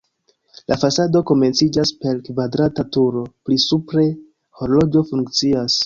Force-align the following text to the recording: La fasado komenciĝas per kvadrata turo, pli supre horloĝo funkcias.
La 0.71 0.77
fasado 0.83 1.21
komenciĝas 1.31 1.93
per 2.05 2.23
kvadrata 2.29 2.87
turo, 2.99 3.25
pli 3.45 3.61
supre 3.69 4.11
horloĝo 4.63 5.09
funkcias. 5.13 5.79